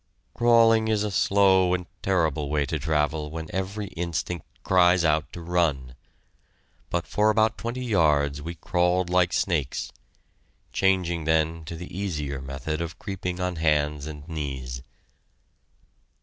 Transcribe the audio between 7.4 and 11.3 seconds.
twenty yards we crawled like snakes changing